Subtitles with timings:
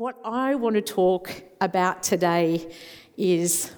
[0.00, 1.30] what I want to talk
[1.60, 2.72] about today
[3.18, 3.70] is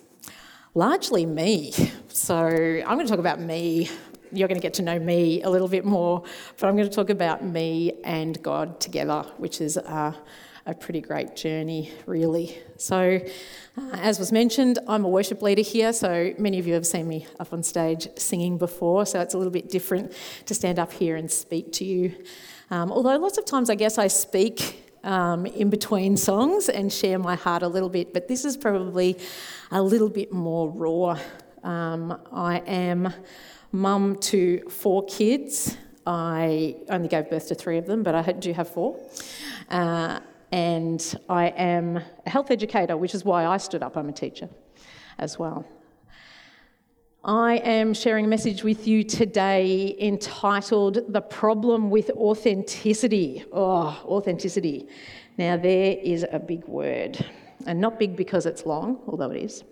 [0.73, 1.73] largely me.
[2.07, 3.91] So I'm going to talk about me.
[4.31, 6.23] You're going to get to know me a little bit more,
[6.61, 10.17] but I'm going to talk about me and God together, which is a,
[10.65, 12.57] a pretty great journey, really.
[12.77, 13.19] So,
[13.77, 17.09] uh, as was mentioned, I'm a worship leader here, so many of you have seen
[17.09, 20.13] me up on stage singing before, so it's a little bit different
[20.47, 22.15] to stand up here and speak to you.
[22.71, 27.19] Um, although lots of times I guess I speak um, in between songs and share
[27.19, 29.19] my heart a little bit, but this is probably
[29.71, 31.19] a little bit more raw.
[31.63, 33.13] Um, I am
[33.73, 35.77] mum to four kids.
[36.07, 38.99] I only gave birth to three of them, but I do have four.
[39.71, 43.97] Uh, and I am a health educator, which is why I stood up.
[43.97, 44.49] I'm a teacher
[45.19, 45.65] as well.
[47.25, 53.45] I am sharing a message with you today entitled The Problem with Authenticity.
[53.53, 54.89] Oh, authenticity.
[55.39, 57.25] Now, there is a big word,
[57.65, 59.63] and not big because it's long, although it is,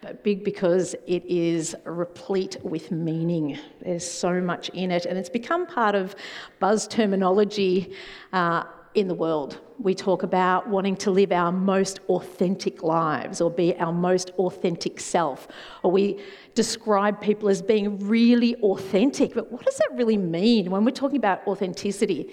[0.00, 3.58] but big because it is replete with meaning.
[3.82, 6.16] There's so much in it, and it's become part of
[6.60, 7.92] buzz terminology.
[8.32, 9.60] Uh, in the world.
[9.78, 14.98] We talk about wanting to live our most authentic lives or be our most authentic
[15.00, 15.48] self.
[15.82, 16.20] Or we
[16.54, 19.34] describe people as being really authentic.
[19.34, 22.32] But what does that really mean when we're talking about authenticity?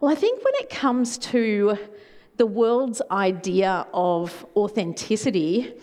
[0.00, 1.78] Well, I think when it comes to
[2.38, 5.74] the world's idea of authenticity,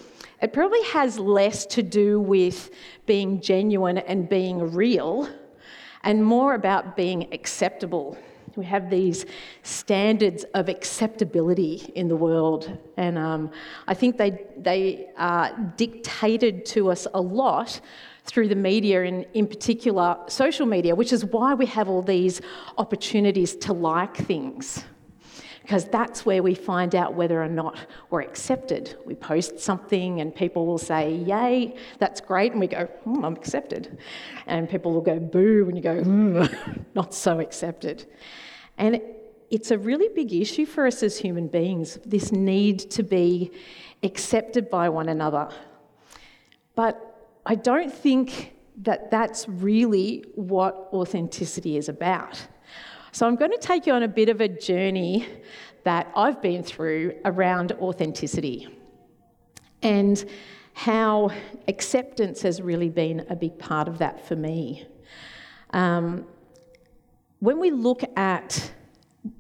[0.42, 2.72] it probably has less to do with
[3.06, 5.30] being genuine and being real
[6.04, 8.18] and more about being acceptable
[8.58, 9.26] we have these
[9.64, 13.52] standards of acceptability in the world, and um,
[13.88, 17.82] I think they, they are dictated to us a lot
[18.26, 22.42] through the media, and in particular social media, which is why we have all these
[22.78, 24.84] opportunities to like things
[25.70, 27.78] because that's where we find out whether or not
[28.10, 28.98] we're accepted.
[29.06, 32.54] We post something and people will say, Yay, that's great.
[32.54, 34.00] And we go, mm, I'm accepted.
[34.48, 38.08] And people will go, Boo, and you go, mm, Not so accepted.
[38.80, 39.00] And
[39.52, 43.52] it's a really big issue for us as human beings this need to be
[44.02, 45.50] accepted by one another.
[46.74, 52.48] But I don't think that that's really what authenticity is about.
[53.12, 55.28] So I'm going to take you on a bit of a journey
[55.84, 58.68] that I've been through around authenticity
[59.82, 60.24] and
[60.74, 61.32] how
[61.68, 64.86] acceptance has really been a big part of that for me.
[65.72, 66.26] Um,
[67.40, 68.72] when we look at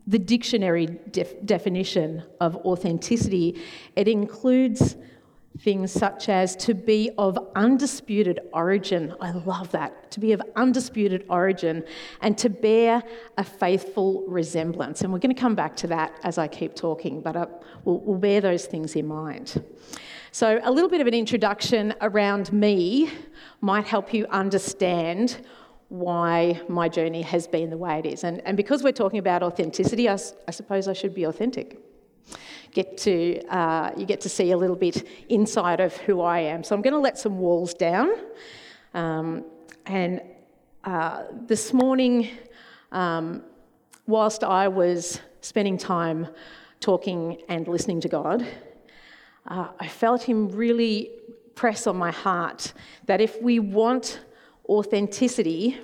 [0.07, 3.61] the dictionary def- definition of authenticity,
[3.95, 4.95] it includes
[5.61, 9.13] things such as to be of undisputed origin.
[9.19, 10.11] I love that.
[10.11, 11.83] To be of undisputed origin
[12.21, 13.03] and to bear
[13.37, 15.01] a faithful resemblance.
[15.01, 17.47] And we're going to come back to that as I keep talking, but uh,
[17.83, 19.61] we'll, we'll bear those things in mind.
[20.31, 23.11] So, a little bit of an introduction around me
[23.61, 25.43] might help you understand
[25.89, 28.23] why my journey has been the way it is.
[28.23, 31.88] And, and because we're talking about authenticity, I, I suppose I should be authentic.
[32.71, 36.63] Get to, uh, you get to see a little bit inside of who I am.
[36.63, 38.11] So I'm going to let some walls down.
[38.93, 39.45] Um,
[39.85, 40.21] and
[40.83, 42.29] uh, this morning,
[42.91, 43.43] um,
[44.07, 46.27] whilst I was spending time
[46.79, 48.45] talking and listening to God,
[49.47, 51.11] uh, I felt Him really
[51.55, 52.73] press on my heart
[53.05, 54.21] that if we want
[54.67, 55.77] authenticity,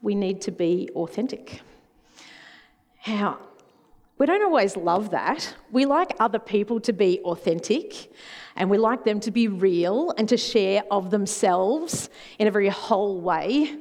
[0.00, 1.60] we need to be authentic.
[3.06, 3.38] Now,
[4.18, 5.54] we don't always love that.
[5.70, 8.12] We like other people to be authentic
[8.56, 12.68] and we like them to be real and to share of themselves in a very
[12.68, 13.78] whole way.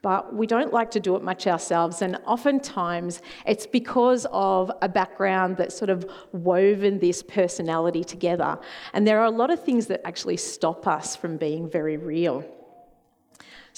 [0.00, 4.88] But we don't like to do it much ourselves, and oftentimes it's because of a
[4.88, 8.60] background that's sort of woven this personality together.
[8.92, 12.44] And there are a lot of things that actually stop us from being very real.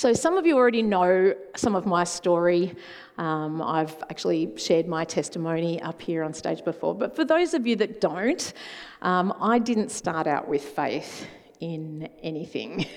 [0.00, 2.74] So, some of you already know some of my story.
[3.18, 6.94] Um, I've actually shared my testimony up here on stage before.
[6.94, 8.54] But for those of you that don't,
[9.02, 11.26] um, I didn't start out with faith
[11.60, 12.86] in anything.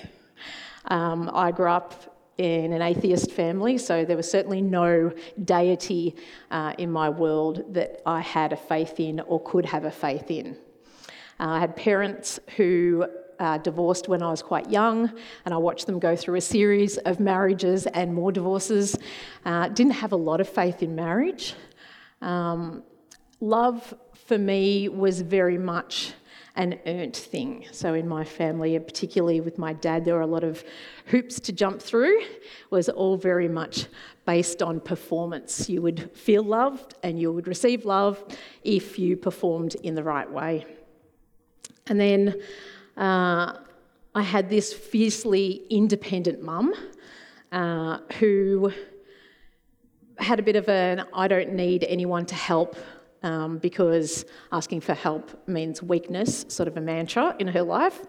[0.86, 5.10] Um, I grew up in an atheist family, so there was certainly no
[5.42, 6.14] deity
[6.50, 10.30] uh, in my world that I had a faith in or could have a faith
[10.30, 10.58] in.
[11.40, 13.06] Uh, I had parents who
[13.38, 15.12] uh, divorced when I was quite young,
[15.44, 18.96] and I watched them go through a series of marriages and more divorces.
[19.44, 21.54] Uh, didn't have a lot of faith in marriage.
[22.20, 22.82] Um,
[23.40, 23.94] love
[24.26, 26.14] for me was very much
[26.56, 27.66] an earned thing.
[27.72, 30.62] So in my family, particularly with my dad, there were a lot of
[31.06, 32.20] hoops to jump through.
[32.20, 33.86] It was all very much
[34.24, 35.68] based on performance.
[35.68, 38.24] You would feel loved and you would receive love
[38.62, 40.64] if you performed in the right way.
[41.88, 42.40] And then
[42.96, 43.58] uh,
[44.14, 46.74] I had this fiercely independent mum
[47.50, 48.72] uh, who
[50.18, 52.76] had a bit of an I don't need anyone to help
[53.22, 58.02] um, because asking for help means weakness, sort of a mantra in her life.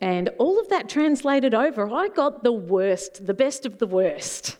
[0.00, 4.58] And all of that translated over, I got the worst, the best of the worst.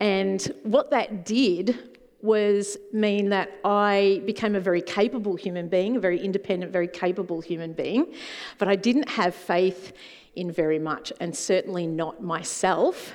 [0.00, 1.89] And what that did
[2.22, 7.40] was mean that I became a very capable human being, a very independent, very capable
[7.40, 8.14] human being.
[8.58, 9.92] But I didn't have faith
[10.34, 13.14] in very much, and certainly not myself.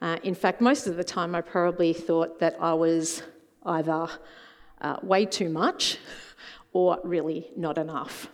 [0.00, 3.22] Uh, in fact, most of the time, I probably thought that I was
[3.64, 4.08] either
[4.80, 5.98] uh, way too much
[6.72, 8.28] or really not enough.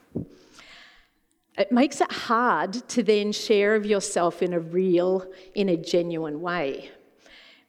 [1.56, 6.40] It makes it hard to then share of yourself in a real, in a genuine
[6.40, 6.90] way.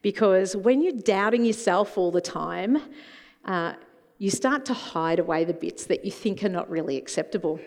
[0.02, 2.78] Because when you're doubting yourself all the time,
[3.44, 3.74] uh,
[4.18, 7.60] you start to hide away the bits that you think are not really acceptable.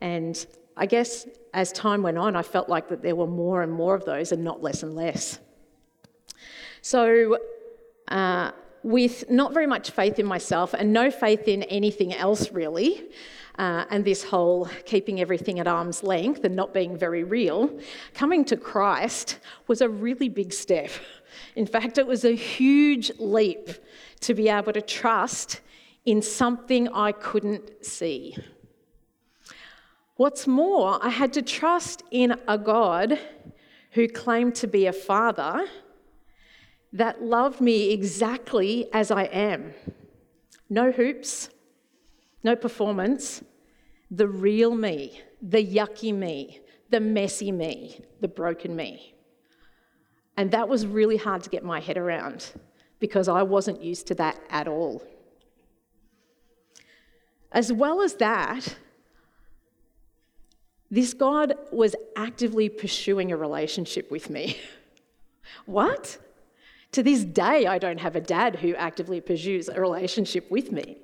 [0.00, 0.44] And
[0.76, 3.94] I guess as time went on, I felt like that there were more and more
[3.94, 5.38] of those and not less and less.
[6.82, 7.38] So,
[8.08, 13.10] uh, with not very much faith in myself and no faith in anything else really,
[13.58, 17.78] uh, and this whole keeping everything at arm's length and not being very real,
[18.14, 20.90] coming to Christ was a really big step.
[21.56, 23.70] In fact, it was a huge leap
[24.20, 25.60] to be able to trust
[26.04, 28.36] in something I couldn't see.
[30.16, 33.18] What's more, I had to trust in a God
[33.92, 35.66] who claimed to be a father
[36.92, 39.72] that loved me exactly as I am.
[40.68, 41.50] No hoops,
[42.42, 43.42] no performance,
[44.10, 46.60] the real me, the yucky me,
[46.90, 49.14] the messy me, the broken me.
[50.40, 52.52] And that was really hard to get my head around
[52.98, 55.02] because I wasn't used to that at all.
[57.52, 58.74] As well as that,
[60.90, 64.56] this God was actively pursuing a relationship with me.
[65.66, 66.16] what?
[66.92, 70.96] To this day, I don't have a dad who actively pursues a relationship with me.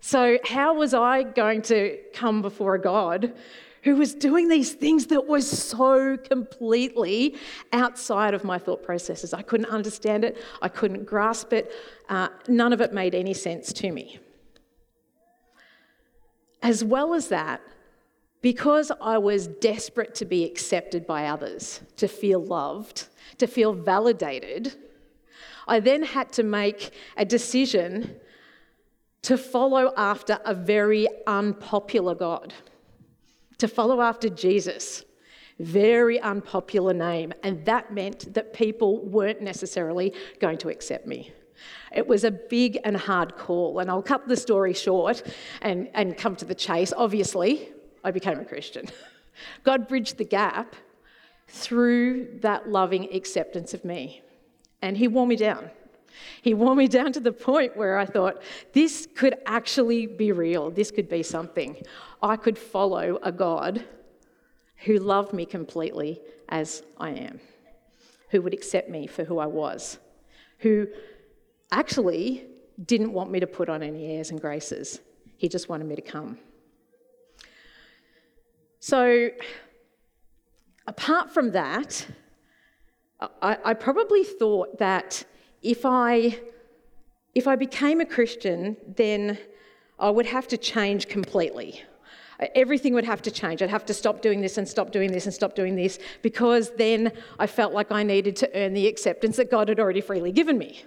[0.00, 3.34] So, how was I going to come before a God
[3.84, 7.36] who was doing these things that were so completely
[7.72, 9.32] outside of my thought processes?
[9.32, 11.72] I couldn't understand it, I couldn't grasp it,
[12.08, 14.18] uh, none of it made any sense to me.
[16.62, 17.60] As well as that,
[18.40, 23.06] because I was desperate to be accepted by others, to feel loved,
[23.38, 24.74] to feel validated,
[25.66, 28.16] I then had to make a decision
[29.22, 32.54] to follow after a very unpopular God,
[33.58, 35.04] to follow after Jesus.
[35.58, 41.32] Very unpopular name, and that meant that people weren't necessarily going to accept me.
[41.92, 45.22] It was a big and hard call, and I'll cut the story short
[45.62, 46.92] and, and come to the chase.
[46.96, 47.70] Obviously,
[48.04, 48.86] I became a Christian.
[49.64, 50.76] God bridged the gap
[51.48, 54.22] through that loving acceptance of me.
[54.82, 55.70] And he wore me down.
[56.42, 58.42] He wore me down to the point where I thought,
[58.72, 60.70] this could actually be real.
[60.70, 61.76] This could be something.
[62.22, 63.84] I could follow a God
[64.84, 67.40] who loved me completely as I am,
[68.30, 69.98] who would accept me for who I was,
[70.58, 70.86] who
[71.72, 72.46] actually
[72.84, 75.00] didn't want me to put on any airs and graces.
[75.36, 76.38] He just wanted me to come.
[78.80, 79.30] So,
[80.86, 82.06] apart from that,
[83.20, 85.24] I, I probably thought that
[85.62, 86.38] if I,
[87.34, 89.38] if I became a Christian, then
[89.98, 91.82] I would have to change completely.
[92.54, 93.62] Everything would have to change.
[93.62, 96.70] I'd have to stop doing this and stop doing this and stop doing this because
[96.76, 100.30] then I felt like I needed to earn the acceptance that God had already freely
[100.30, 100.84] given me.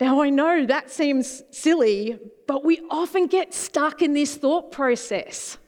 [0.00, 5.58] Now, I know that seems silly, but we often get stuck in this thought process.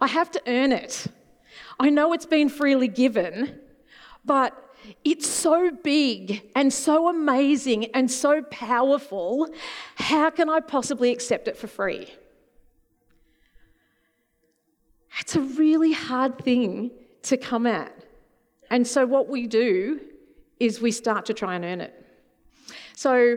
[0.00, 1.06] I have to earn it.
[1.80, 3.60] I know it's been freely given,
[4.24, 4.52] but
[5.04, 9.48] it's so big and so amazing and so powerful.
[9.96, 12.08] How can I possibly accept it for free?
[15.20, 16.90] It's a really hard thing
[17.22, 17.92] to come at.
[18.70, 20.00] And so, what we do
[20.60, 22.06] is we start to try and earn it.
[22.94, 23.36] So,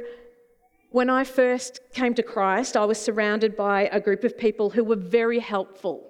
[0.91, 4.84] when I first came to Christ, I was surrounded by a group of people who
[4.84, 6.05] were very helpful.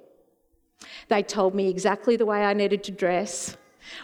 [1.07, 3.55] They told me exactly the way I needed to dress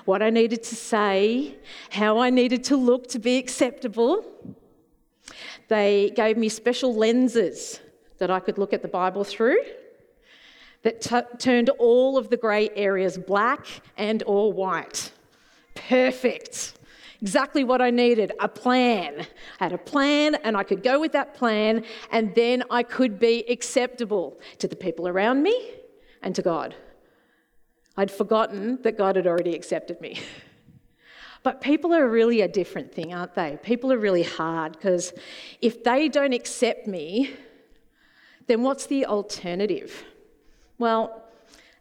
[0.06, 1.56] what I needed to say,
[1.90, 4.26] how I needed to look to be acceptable.
[5.68, 7.82] They gave me special lenses
[8.20, 9.60] that I could look at the Bible through.
[10.84, 13.66] that t- turned all of the grey areas black
[13.98, 15.12] and or white.
[15.76, 16.74] Perfect.
[17.22, 19.26] Exactly what I needed a plan.
[19.60, 23.18] I had a plan, and I could go with that plan, and then I could
[23.20, 25.72] be acceptable to the people around me
[26.22, 26.76] and to God.
[27.98, 30.20] I'd forgotten that God had already accepted me.
[31.44, 33.58] But people are really a different thing, aren't they?
[33.64, 35.14] People are really hard because
[35.62, 37.32] if they don't accept me,
[38.48, 40.04] then what's the alternative?
[40.78, 41.24] Well,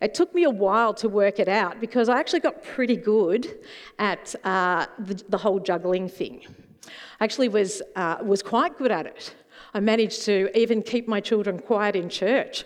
[0.01, 3.59] it took me a while to work it out because I actually got pretty good
[3.99, 6.43] at uh, the, the, whole juggling thing.
[7.19, 9.35] I actually was, uh, was quite good at it.
[9.73, 12.65] I managed to even keep my children quiet in church,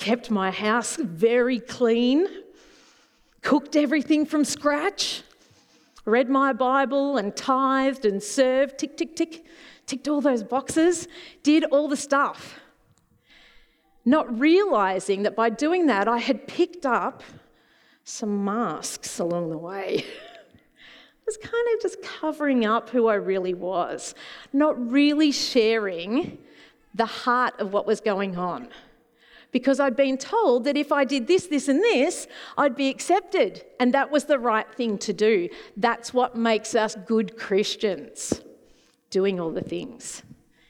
[0.00, 2.26] kept my house very clean,
[3.42, 5.22] cooked everything from scratch,
[6.04, 9.44] read my Bible and tithed and served, tick, tick, tick,
[9.86, 11.06] ticked all those boxes,
[11.44, 12.58] did all the stuff
[14.04, 17.22] not realizing that by doing that, I had picked up
[18.04, 20.04] some masks along the way.
[20.84, 24.14] I was kind of just covering up who I really was,
[24.52, 26.38] not really sharing
[26.94, 28.68] the heart of what was going on.
[29.52, 33.64] Because I'd been told that if I did this, this, and this, I'd be accepted.
[33.80, 35.48] And that was the right thing to do.
[35.76, 38.40] That's what makes us good Christians
[39.10, 40.22] doing all the things,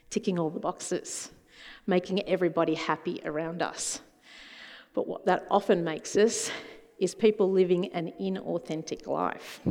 [0.09, 1.29] ticking all the boxes
[1.87, 4.01] making everybody happy around us.
[4.93, 6.51] But what that often makes us
[6.99, 9.61] is people living an inauthentic life.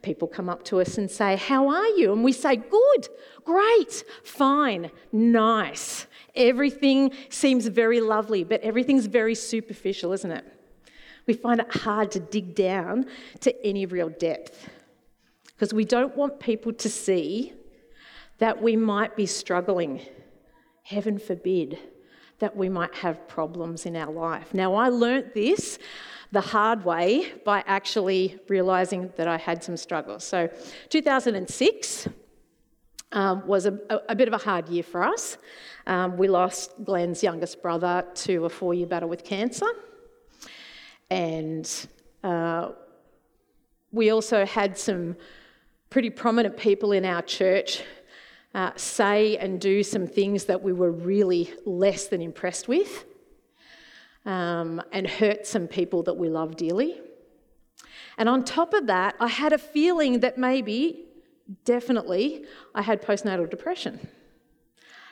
[0.00, 2.12] People come up to us and say, How are you?
[2.12, 3.08] And we say, Good,
[3.44, 6.06] great, fine, nice.
[6.34, 10.44] Everything seems very lovely, but everything's very superficial, isn't it?
[11.26, 13.06] We find it hard to dig down
[13.40, 14.68] to any real depth
[15.46, 17.52] because we don't want people to see
[18.38, 20.00] that we might be struggling
[20.82, 21.78] Heaven forbid
[22.38, 24.52] that we might have problems in our life.
[24.52, 25.78] Now, I learnt this
[26.32, 30.24] the hard way by actually realizing that I had some struggles.
[30.24, 30.48] So,
[30.88, 32.08] 2006
[33.12, 35.36] um, was a, a, bit of a hard year for us.
[35.86, 39.66] Um, we lost Glenn's youngest brother to a four year battle with cancer.
[41.10, 41.70] And
[42.24, 42.70] uh,
[43.90, 45.16] we also had some
[45.90, 47.82] pretty prominent people in our church
[48.54, 53.04] uh, say and do some things that we were really less than impressed with
[54.24, 57.00] um, and hurt some people that we love dearly.
[58.18, 61.06] And on top of that, I had a feeling that maybe,
[61.64, 64.08] definitely, I had postnatal depression.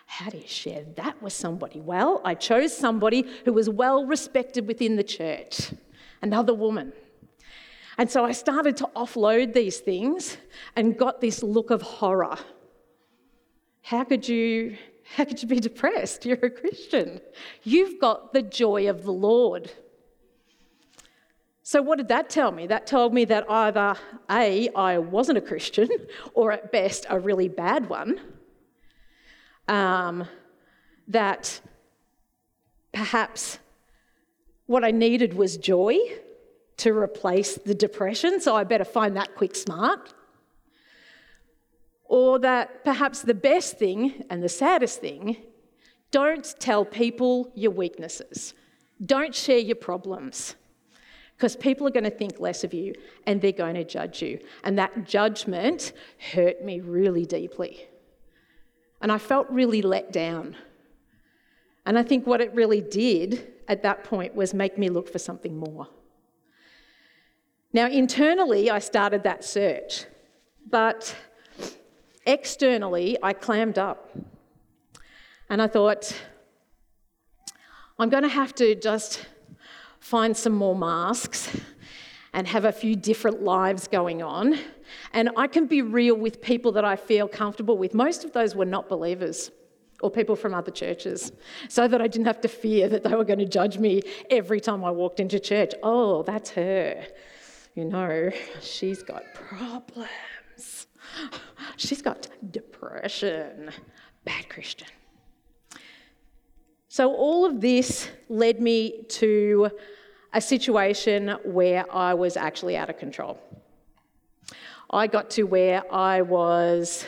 [0.07, 1.81] How do you share that with somebody?
[1.81, 5.73] Well, I chose somebody who was well respected within the church,
[6.21, 6.93] another woman.
[7.97, 10.37] And so I started to offload these things
[10.75, 12.37] and got this look of horror
[13.83, 14.77] how could you
[15.17, 16.25] how could you be depressed?
[16.25, 17.21] You're a Christian.
[17.65, 19.71] You've got the joy of the Lord.
[21.65, 22.67] So, what did that tell me?
[22.69, 23.97] That told me that either
[24.31, 25.89] A, I wasn't a Christian,
[26.35, 28.21] or at best, a really bad one.
[29.67, 30.27] Um,
[31.09, 31.61] that
[32.93, 33.59] perhaps
[34.67, 35.97] what I needed was joy
[36.79, 40.15] to replace the depression, so I better find that quick smart.
[42.11, 45.37] Or that perhaps the best thing and the saddest thing,
[46.11, 48.53] don't tell people your weaknesses.
[49.07, 50.57] Don't share your problems.
[51.37, 52.95] Because people are going to think less of you
[53.29, 54.41] and they're going to judge you.
[54.65, 55.93] And that judgment
[56.33, 57.87] hurt me really deeply.
[59.01, 60.57] And I felt really let down.
[61.87, 65.21] And I think what it really did at that point was make me look for
[65.21, 65.87] something more.
[67.73, 70.07] Now, internally, I started that search,
[70.69, 71.15] but
[72.31, 74.17] externally, I clammed up.
[75.49, 76.15] And I thought,
[77.99, 79.27] I'm going to have to just
[79.99, 81.57] find some more masks
[82.33, 84.59] and have a few different lives going on.
[85.13, 87.93] And I can be real with people that I feel comfortable with.
[87.95, 89.51] Most of those were not believers
[90.01, 91.31] or people from other churches,
[91.69, 94.59] so that I didn't have to fear that they were going to judge me every
[94.59, 95.75] time I walked into church.
[95.83, 97.05] Oh, that's her.
[97.75, 98.31] You know,
[98.63, 100.87] she's got problems.
[101.77, 103.71] She's got depression.
[104.25, 104.89] Bad Christian.
[106.89, 109.71] So, all of this led me to
[110.33, 113.41] a situation where I was actually out of control.
[114.91, 117.07] I got to where I was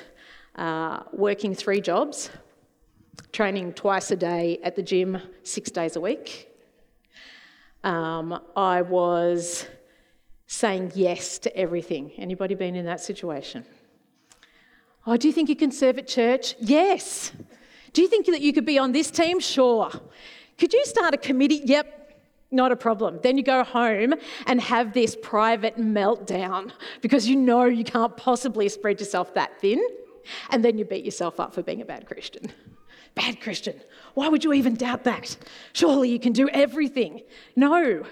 [0.54, 2.30] uh, working three jobs,
[3.32, 6.49] training twice a day at the gym, six days a week.
[7.82, 9.66] Um, I was
[10.47, 12.12] saying yes to everything.
[12.18, 13.64] Anybody been in that situation?
[15.06, 16.54] Oh, do you think you can serve at church?
[16.61, 17.32] Yes.
[17.92, 19.40] Do you think that you could be on this team?
[19.40, 19.90] Sure.
[20.59, 21.61] Could you start a committee?
[21.64, 21.99] Yep.
[22.52, 23.18] Not a problem.
[23.23, 24.14] Then you go home
[24.47, 29.82] and have this private meltdown because you know you can't possibly spread yourself that thin.
[30.50, 32.52] And then you beat yourself up for being a bad Christian.
[33.14, 33.80] Bad Christian.
[34.14, 35.37] Why would you even doubt that?
[35.73, 37.23] Surely you can do everything.
[37.56, 38.04] No.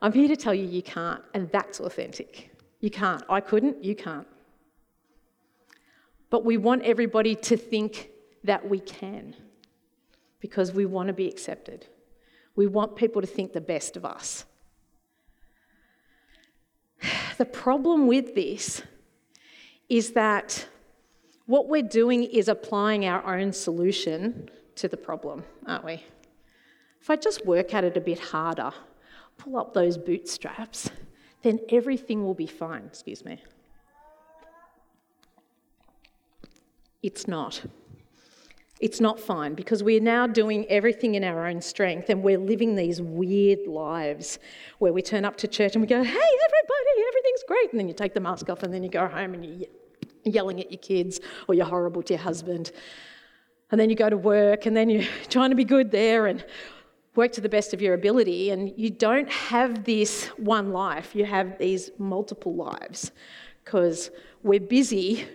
[0.00, 2.50] I'm here to tell you you can't, and that's authentic.
[2.80, 3.22] You can't.
[3.28, 4.26] I couldn't, you can't.
[6.30, 8.10] But we want everybody to think
[8.44, 9.34] that we can
[10.40, 11.86] because we want to be accepted.
[12.54, 14.44] We want people to think the best of us.
[17.38, 18.82] The problem with this
[19.88, 20.66] is that
[21.46, 26.02] what we're doing is applying our own solution to the problem, aren't we?
[27.00, 28.72] If I just work at it a bit harder,
[29.38, 30.90] pull up those bootstraps,
[31.42, 32.84] then everything will be fine.
[32.86, 33.40] Excuse me.
[37.02, 37.62] It's not.
[38.80, 42.76] It's not fine because we're now doing everything in our own strength and we're living
[42.76, 44.38] these weird lives
[44.78, 47.70] where we turn up to church and we go, hey, everybody, everything's great.
[47.72, 49.68] And then you take the mask off and then you go home and you're
[50.24, 52.70] yelling at your kids or you're horrible to your husband.
[53.70, 56.44] And then you go to work and then you're trying to be good there and
[57.16, 58.50] work to the best of your ability.
[58.50, 63.10] And you don't have this one life, you have these multiple lives
[63.64, 64.10] because
[64.44, 65.26] we're busy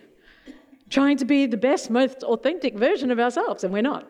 [0.94, 4.08] trying to be the best, most authentic version of ourselves, and we're not.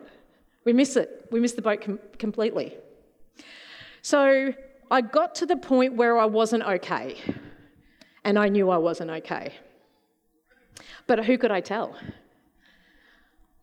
[0.66, 1.26] We miss it.
[1.30, 2.76] We miss the boat com- completely.
[4.02, 4.52] So
[4.90, 7.16] I got to the point where I wasn't okay,
[8.22, 9.54] and I knew I wasn't okay.
[11.06, 11.96] But who could I tell?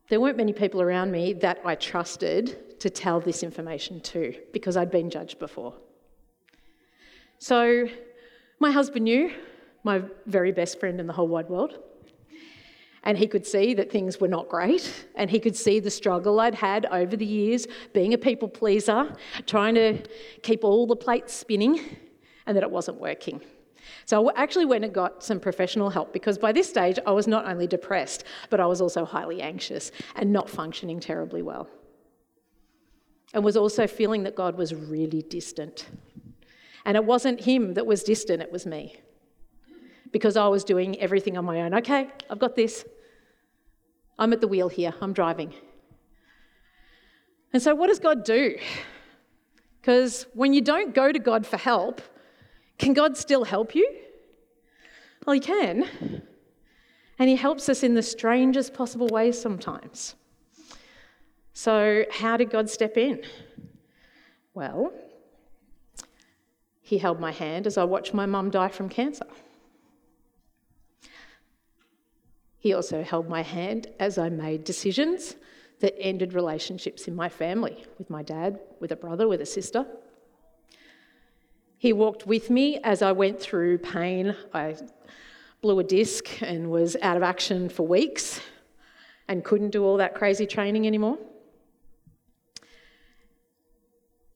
[0.09, 4.75] There weren't many people around me that I trusted to tell this information to because
[4.75, 5.75] I'd been judged before.
[7.37, 7.87] So
[8.59, 9.31] my husband knew,
[9.83, 11.77] my very best friend in the whole wide world.
[13.03, 15.07] And he could see that things were not great.
[15.15, 19.15] And he could see the struggle I'd had over the years being a people pleaser,
[19.47, 19.97] trying to
[20.43, 21.79] keep all the plates spinning,
[22.45, 23.41] and that it wasn't working.
[24.05, 27.27] So I actually went and got some professional help because by this stage I was
[27.27, 31.67] not only depressed, but I was also highly anxious and not functioning terribly well.
[33.33, 35.87] And was also feeling that God was really distant.
[36.85, 38.97] And it wasn't Him that was distant, it was me
[40.11, 41.73] because I was doing everything on my own.
[41.75, 42.85] Okay, I've got this.
[44.19, 45.53] I'm at the wheel here, I'm driving.
[47.53, 48.57] And so, what does God do?
[49.81, 52.01] Because when you don't go to God for help,
[52.77, 53.89] can God still help you?
[55.25, 56.21] Well, He can.
[57.19, 60.15] And He helps us in the strangest possible ways sometimes.
[61.53, 63.23] So, how did God step in?
[64.53, 64.93] Well,
[66.81, 69.25] He held my hand as I watched my mum die from cancer.
[72.61, 75.35] He also held my hand as I made decisions
[75.79, 79.83] that ended relationships in my family with my dad, with a brother, with a sister.
[81.79, 84.35] He walked with me as I went through pain.
[84.53, 84.75] I
[85.61, 88.39] blew a disc and was out of action for weeks
[89.27, 91.17] and couldn't do all that crazy training anymore.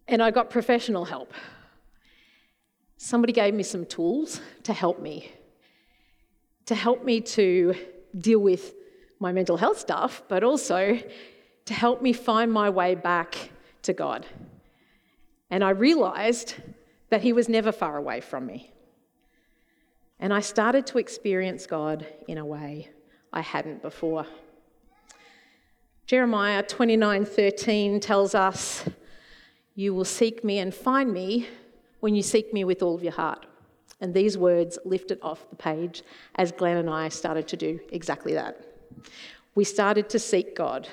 [0.07, 1.31] And I got professional help.
[2.97, 5.31] Somebody gave me some tools to help me,
[6.65, 7.75] to help me to
[8.17, 8.73] deal with
[9.19, 10.99] my mental health stuff, but also
[11.65, 13.51] to help me find my way back
[13.83, 14.25] to God.
[15.49, 16.55] And I realized
[17.09, 18.71] that He was never far away from me.
[20.19, 22.89] And I started to experience God in a way
[23.33, 24.25] I hadn't before.
[26.05, 28.87] Jeremiah 29:13 tells us,
[29.73, 31.47] "You will seek me and find me
[31.99, 33.45] when you seek me with all of your heart."
[34.01, 36.03] And these words lifted off the page
[36.35, 38.59] as Glenn and I started to do exactly that.
[39.55, 40.87] We started to seek God.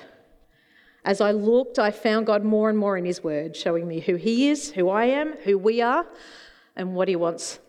[1.05, 4.15] As I looked, I found God more and more in His Word, showing me who
[4.15, 6.05] He is, who I am, who we are,
[6.77, 7.59] and what He wants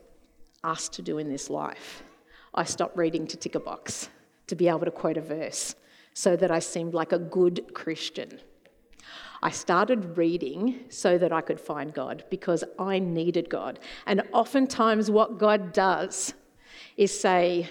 [0.62, 2.05] us to do in this life.
[2.55, 4.09] I stopped reading to tick a box,
[4.47, 5.75] to be able to quote a verse,
[6.14, 8.38] so that I seemed like a good Christian.
[9.45, 13.79] I started reading so that I could find God because I needed God.
[14.07, 16.33] And oftentimes, what God does
[16.97, 17.69] is say,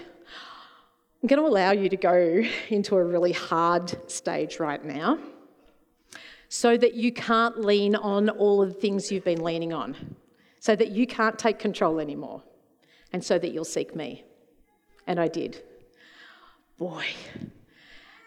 [1.22, 5.18] I'm going to allow you to go into a really hard stage right now
[6.48, 10.16] so that you can't lean on all of the things you've been leaning on,
[10.60, 12.44] so that you can't take control anymore,
[13.12, 14.24] and so that you'll seek me.
[15.08, 15.64] And I did.
[16.78, 17.06] Boy,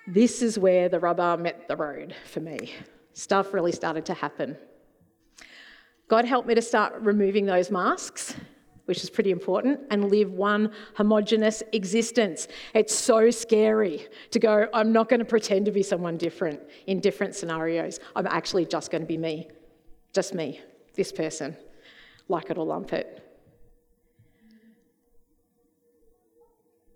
[0.09, 2.73] this is where the rubber met the road for me
[3.16, 4.57] stuff really started to happen.
[6.09, 8.35] God helped me to start removing those masks
[8.87, 12.48] which is pretty important, and live one homogenous existence.
[12.72, 17.00] It's so scary to go, I'm not going to pretend to be someone different in
[17.00, 18.00] different scenarios.
[18.14, 19.48] I'm actually just going to be me,
[20.12, 20.61] just me,
[20.94, 21.57] this person,
[22.29, 23.22] like it or lump it.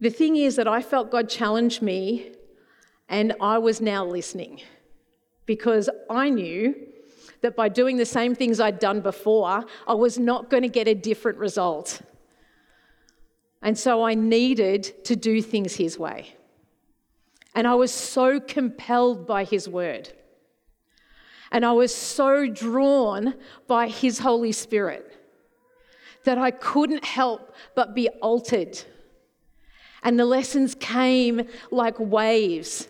[0.01, 2.33] The thing is that I felt God challenge me,
[3.09, 4.61] and I was now listening
[5.51, 6.77] because I knew
[7.41, 10.87] that by doing the same things I'd done before, I was not going to get
[10.87, 12.03] a different result.
[13.61, 16.37] And so I needed to do things His way.
[17.53, 20.13] And I was so compelled by His word.
[21.51, 23.35] And I was so drawn
[23.67, 25.05] by His Holy Spirit
[26.23, 28.81] that I couldn't help but be altered.
[30.05, 32.87] And the lessons came like waves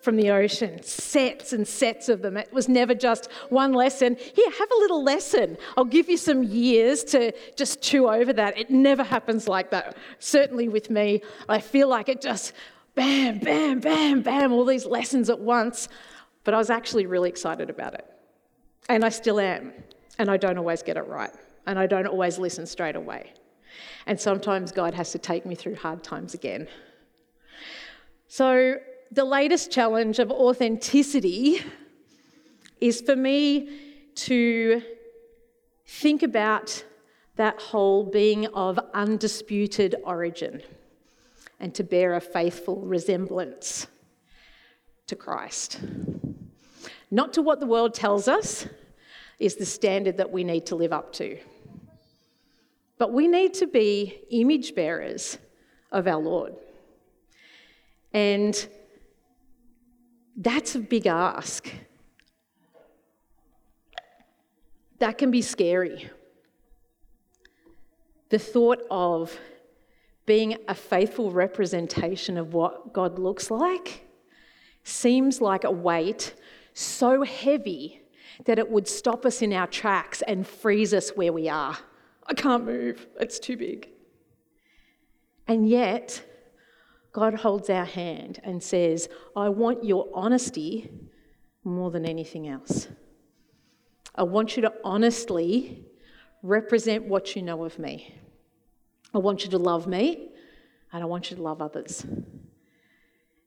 [0.00, 2.36] from the ocean, sets and sets of them.
[2.36, 4.16] It was never just one lesson.
[4.16, 5.58] Here, have a little lesson.
[5.76, 8.58] I'll give you some years to just chew over that.
[8.58, 9.96] It never happens like that.
[10.18, 12.52] Certainly with me, I feel like it just
[12.94, 15.88] bam, bam, bam, bam, all these lessons at once.
[16.44, 18.06] But I was actually really excited about it.
[18.88, 19.72] And I still am.
[20.18, 21.30] And I don't always get it right.
[21.66, 23.34] And I don't always listen straight away.
[24.06, 26.68] And sometimes God has to take me through hard times again.
[28.28, 28.76] So
[29.12, 31.60] the latest challenge of authenticity
[32.80, 33.68] is for me
[34.14, 34.82] to
[35.86, 36.84] think about
[37.34, 40.62] that whole being of undisputed origin
[41.58, 43.88] and to bear a faithful resemblance
[45.08, 45.80] to Christ.
[47.10, 48.66] Not to what the world tells us
[49.40, 51.36] is the standard that we need to live up to,
[52.96, 55.36] but we need to be image bearers
[55.90, 56.54] of our Lord.
[58.12, 58.68] And
[60.40, 61.70] that's a big ask.
[64.98, 66.10] That can be scary.
[68.30, 69.38] The thought of
[70.24, 74.06] being a faithful representation of what God looks like
[74.82, 76.34] seems like a weight
[76.72, 78.00] so heavy
[78.46, 81.76] that it would stop us in our tracks and freeze us where we are.
[82.26, 83.90] I can't move, it's too big.
[85.46, 86.24] And yet,
[87.12, 90.90] God holds our hand and says, I want your honesty
[91.64, 92.88] more than anything else.
[94.14, 95.84] I want you to honestly
[96.42, 98.14] represent what you know of me.
[99.12, 100.28] I want you to love me
[100.92, 102.06] and I want you to love others.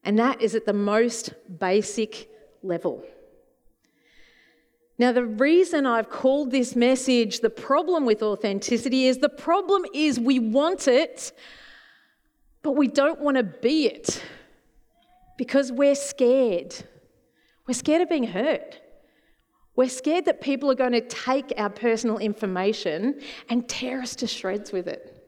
[0.04, 2.30] And that is at the most basic
[2.62, 3.06] level.
[4.97, 10.19] Now, the reason I've called this message the problem with authenticity is the problem is
[10.19, 11.32] we want it
[12.63, 14.23] but we don't want to be it
[15.38, 16.73] because we're scared.
[17.67, 18.80] We're scared of being hurt.
[19.76, 24.28] We're scared that people are going to take our personal information and tear us to
[24.28, 25.28] shreds with it,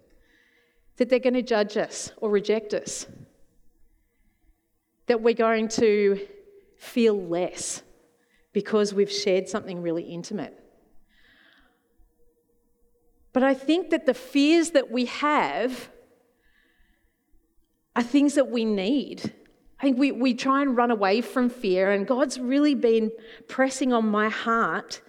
[0.97, 3.07] that they're going to judge us or reject us,
[5.07, 6.27] that we're going to
[6.77, 7.81] feel less
[8.53, 10.57] because we've shared something really intimate.
[13.33, 15.89] But I think that the fears that we have
[17.95, 19.33] are things that we need.
[19.79, 23.11] I think we, we try and run away from fear, and God's really been
[23.47, 25.01] pressing on my heart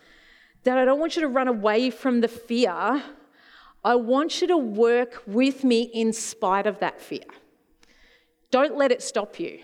[0.64, 3.02] that I don't want you to run away from the fear.
[3.84, 7.24] I want you to work with me in spite of that fear.
[8.50, 9.60] Don't let it stop you.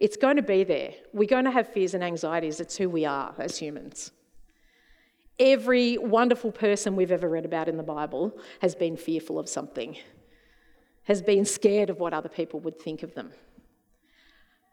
[0.00, 0.92] It's going to be there.
[1.12, 2.60] We're going to have fears and anxieties.
[2.60, 4.12] It's who we are as humans.
[5.38, 9.96] Every wonderful person we've ever read about in the Bible has been fearful of something
[11.08, 13.32] has been scared of what other people would think of them.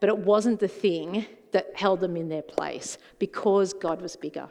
[0.01, 4.49] But it wasn't the thing that held them in their place because God was bigger.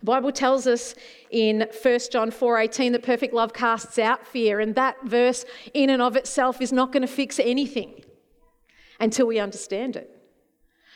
[0.00, 0.94] The Bible tells us
[1.30, 5.44] in 1 John 4:18 that perfect love casts out fear and that verse
[5.74, 8.02] in and of itself is not going to fix anything
[8.98, 10.10] until we understand it.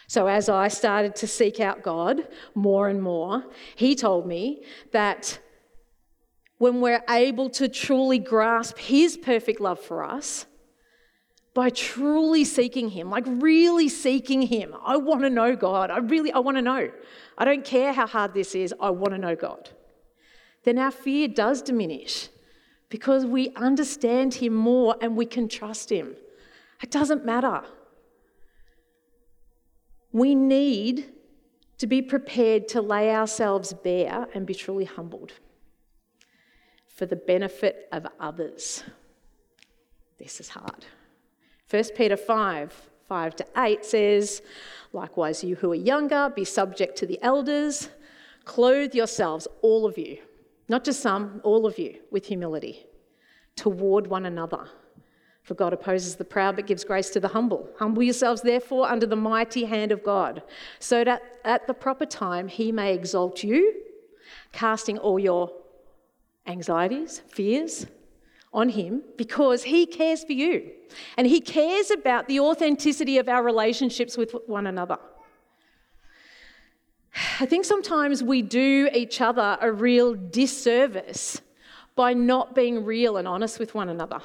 [0.06, 3.44] So as I started to seek out God more and more,
[3.76, 5.38] he told me that
[6.62, 10.46] when we're able to truly grasp His perfect love for us
[11.54, 14.72] by truly seeking Him, like really seeking Him.
[14.84, 15.90] I want to know God.
[15.90, 16.88] I really, I want to know.
[17.36, 19.70] I don't care how hard this is, I want to know God.
[20.62, 22.28] Then our fear does diminish
[22.90, 26.14] because we understand Him more and we can trust Him.
[26.80, 27.62] It doesn't matter.
[30.12, 31.10] We need
[31.78, 35.32] to be prepared to lay ourselves bare and be truly humbled
[37.02, 38.84] for the benefit of others.
[40.20, 40.84] This is hard.
[41.68, 44.40] 1 Peter 5 5 to 8 says,
[44.92, 47.88] Likewise, you who are younger, be subject to the elders,
[48.44, 50.18] clothe yourselves, all of you.
[50.68, 52.86] not just some, all of you, with humility
[53.56, 54.68] toward one another.
[55.42, 57.68] For God opposes the proud but gives grace to the humble.
[57.80, 60.44] Humble yourselves, therefore, under the mighty hand of God,
[60.78, 63.82] so that at the proper time he may exalt you,
[64.52, 65.50] casting all your
[66.46, 67.86] anxieties, fears
[68.52, 70.70] on him, because he cares for you.
[71.16, 74.98] And he cares about the authenticity of our relationships with one another.
[77.40, 81.40] I think sometimes we do each other a real disservice
[81.94, 84.20] by not being real and honest with one another.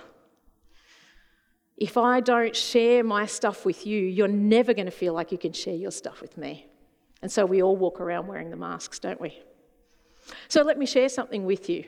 [1.75, 5.37] If I don't share my stuff with you, you're never going to feel like you
[5.37, 6.65] can share your stuff with me.
[7.21, 9.37] And so we all walk around wearing the masks, don't we?
[10.47, 11.85] So let me share something with you.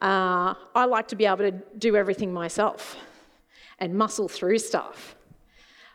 [0.00, 2.96] Uh, I like to be able to do everything myself
[3.78, 5.16] and muscle through stuff.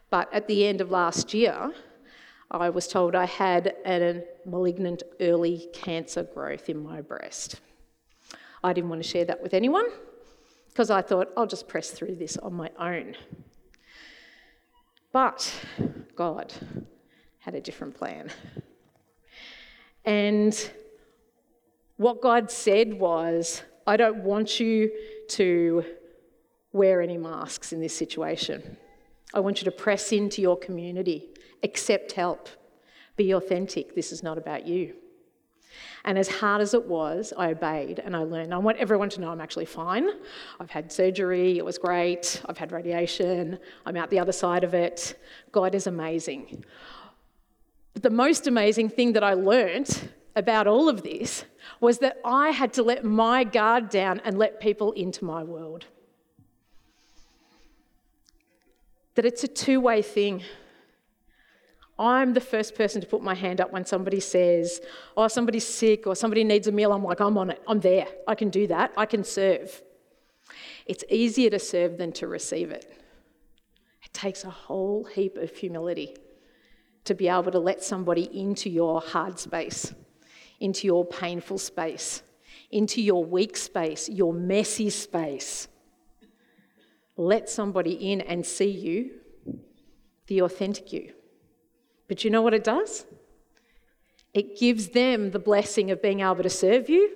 [0.10, 1.74] But at the end of last year,
[2.52, 7.62] I was told I had a malignant early cancer growth in my breast.
[8.64, 9.86] I didn't want to share that with anyone
[10.68, 13.16] because I thought I'll just press through this on my own.
[15.12, 15.52] But
[16.16, 16.54] God
[17.40, 18.30] had a different plan.
[20.06, 20.72] And
[21.98, 24.92] what God said was, I don't want you
[25.30, 25.84] to
[26.72, 28.78] wear any masks in this situation.
[29.34, 31.30] I want you to press into your community,
[31.64, 32.50] accept help,
[33.16, 33.96] be authentic.
[33.96, 34.96] This is not about you.
[36.06, 38.54] And as hard as it was, I obeyed and I learned.
[38.54, 40.08] I want everyone to know I'm actually fine.
[40.60, 42.42] I've had surgery, it was great.
[42.48, 45.20] I've had radiation, I'm out the other side of it.
[45.52, 46.64] God is amazing.
[47.94, 51.46] But the most amazing thing that I learned about all of this
[51.80, 55.86] was that I had to let my guard down and let people into my world.
[59.16, 60.44] That it's a two way thing.
[62.00, 64.82] I'm the first person to put my hand up when somebody says,
[65.16, 66.92] oh, somebody's sick or somebody needs a meal.
[66.92, 67.62] I'm like, I'm on it.
[67.68, 68.08] I'm there.
[68.28, 68.92] I can do that.
[68.98, 69.84] I can serve.
[70.88, 72.92] It's easier to serve than to receive it.
[74.04, 76.16] It takes a whole heap of humility
[77.06, 79.94] to be able to let somebody into your hard space,
[80.64, 82.24] into your painful space,
[82.72, 85.68] into your weak space, your messy space.
[87.18, 89.12] Let somebody in and see you,
[90.28, 91.12] the authentic you.
[92.08, 93.06] But you know what it does?
[94.34, 97.14] It gives them the blessing of being able to serve you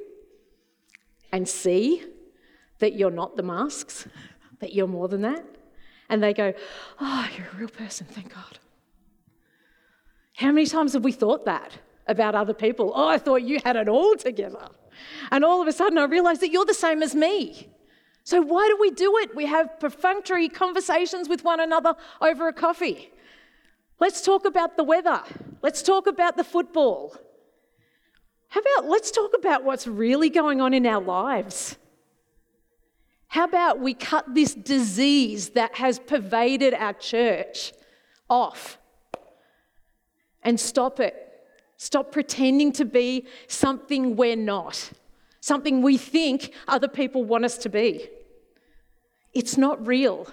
[1.31, 2.03] and see
[2.79, 4.09] that you're not the masks,
[4.59, 5.45] that you're more than that.
[6.09, 6.53] And they go,
[6.99, 8.59] Oh, you're a real person, thank God.
[10.35, 12.91] How many times have we thought that about other people?
[12.95, 14.69] Oh, I thought you had it all together.
[15.31, 17.69] And all of a sudden, I realized that you're the same as me.
[18.23, 19.35] So, why do we do it?
[19.35, 23.09] We have perfunctory conversations with one another over a coffee.
[23.99, 25.21] Let's talk about the weather.
[25.61, 27.15] Let's talk about the football.
[28.49, 31.77] How about let's talk about what's really going on in our lives?
[33.27, 37.73] How about we cut this disease that has pervaded our church
[38.29, 38.77] off
[40.43, 41.26] and stop it?
[41.77, 44.91] Stop pretending to be something we're not,
[45.39, 48.09] something we think other people want us to be.
[49.33, 50.27] It's not real.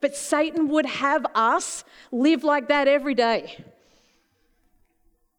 [0.00, 3.64] But Satan would have us live like that every day.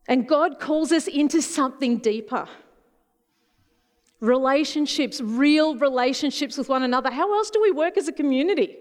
[0.08, 2.48] And God calls us into something deeper
[4.22, 7.10] relationships, real relationships with one another.
[7.10, 8.78] How else do we work as a community?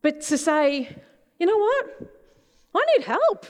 [0.00, 0.96] But to say,
[1.38, 2.10] you know what?
[2.74, 3.46] I need help.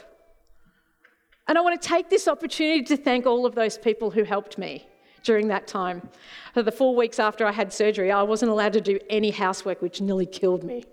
[1.49, 4.59] And I want to take this opportunity to thank all of those people who helped
[4.59, 4.87] me
[5.23, 6.07] during that time.
[6.53, 9.81] For the four weeks after I had surgery, I wasn't allowed to do any housework,
[9.81, 10.85] which nearly killed me.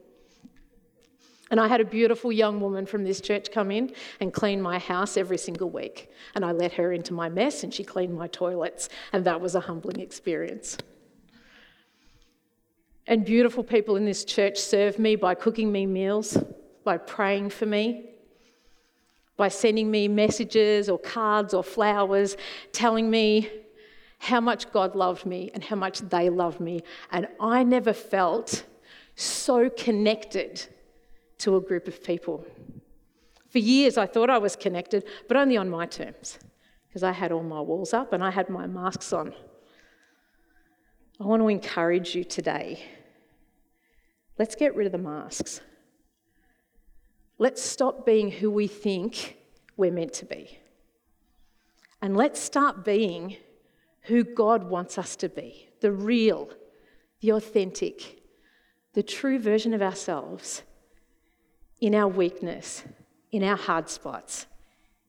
[1.52, 4.80] And I had a beautiful young woman from this church come in and clean my
[4.80, 6.10] house every single week.
[6.34, 8.90] And I let her into my mess and she cleaned my toilets.
[9.14, 10.78] And that was a humbling experience.
[13.08, 16.38] And beautiful people in this church served me by cooking me meals,
[16.84, 18.15] by praying for me,
[19.38, 22.38] by sending me messages or cards or flowers
[22.72, 23.50] telling me
[24.18, 26.82] how much God loved me and how much they loved me.
[27.12, 28.64] And I never felt
[29.16, 30.66] so connected
[31.40, 32.46] to a group of people.
[33.50, 36.40] For years, I thought I was connected, but only on my terms,
[36.88, 39.34] because I had all my walls up and I had my masks on.
[41.20, 42.84] I want to encourage you today.
[44.38, 45.62] Let's get rid of the masks.
[47.38, 49.38] Let's stop being who we think
[49.76, 50.60] we're meant to be.
[52.02, 53.38] And let's start being
[54.04, 56.50] who God wants us to be the real,
[57.22, 58.22] the authentic,
[58.94, 60.64] the true version of ourselves
[61.82, 62.84] in our weakness,
[63.32, 64.48] in our hard spots,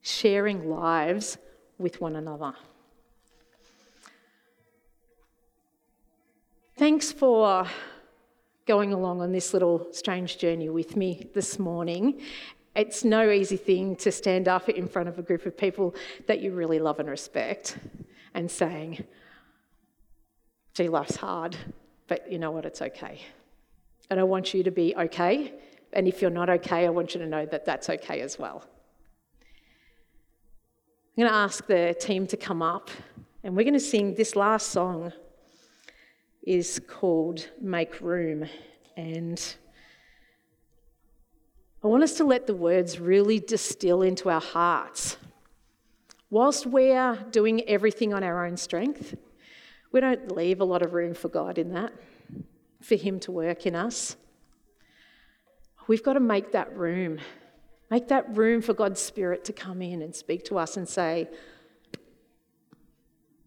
[0.03, 1.39] sharing lives
[1.79, 2.55] with one another.
[6.77, 7.67] Thanks for
[8.67, 12.21] going along on this little strange journey with me this morning.
[12.75, 15.95] It's no easy thing to stand up in front of a group of people
[16.27, 17.79] that you really love and respect
[18.35, 19.05] and saying,
[20.75, 21.57] gee, life's hard,
[22.09, 23.21] but you know what, it's okay.
[24.11, 25.55] And I want you to be okay.
[25.93, 28.65] And if you're not okay, I want you to know that that's okay as well.
[31.17, 32.91] I'm going to ask the team to come up
[33.43, 35.13] and we're going to sing this last song
[36.47, 38.47] is called Make Room
[38.97, 39.57] and
[41.85, 45.19] I want us to let the words really distill into our hearts.
[46.31, 49.15] Whilst we're doing everything on our own strength,
[49.93, 51.93] we don't leave a lot of room for God in that,
[52.81, 54.17] for Him to work in us.
[55.87, 57.21] We've got to make that room.
[57.89, 61.29] Make that room for God's Spirit to come in and speak to us and say,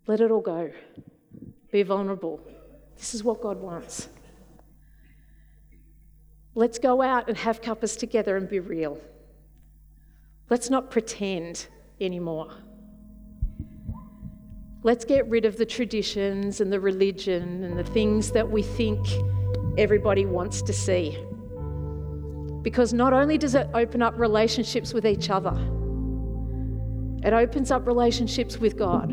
[0.08, 0.72] let it all go.
[1.72, 2.40] Be vulnerable.
[3.00, 4.10] This is what God wants.
[6.54, 9.00] Let's go out and have cuppas together and be real.
[10.50, 11.68] Let's not pretend
[12.02, 12.52] anymore.
[14.84, 19.00] Let's get rid of the traditions and the religion and the things that we think
[19.78, 21.18] everybody wants to see.
[22.62, 25.58] Because not only does it open up relationships with each other,
[27.24, 29.12] it opens up relationships with God.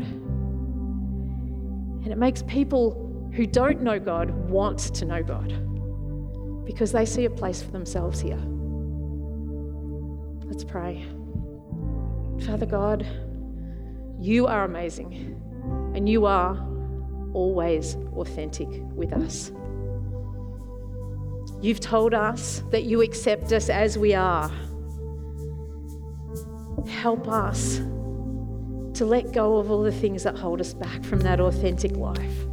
[2.03, 3.06] And it makes people
[3.37, 5.53] who don't know God want to know God
[6.65, 8.39] because they see a place for themselves here.
[10.45, 11.05] Let's pray.
[12.47, 13.05] Father God,
[14.19, 15.39] you are amazing
[15.93, 16.57] and you are
[17.33, 19.51] always authentic with us.
[21.61, 24.51] You've told us that you accept us as we are.
[26.87, 27.77] Help us
[28.97, 32.46] to let go of all the things that hold us back from that authentic life.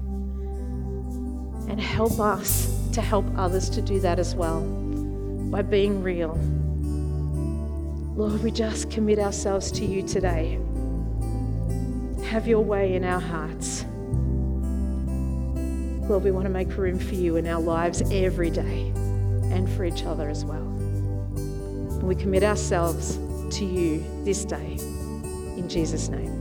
[1.74, 6.34] And help us to help others to do that as well by being real.
[8.14, 10.60] Lord, we just commit ourselves to you today.
[12.26, 13.84] Have your way in our hearts.
[16.08, 18.92] Lord, we want to make room for you in our lives every day
[19.50, 20.62] and for each other as well.
[20.62, 23.16] And we commit ourselves
[23.58, 24.76] to you this day.
[25.56, 26.33] In Jesus' name.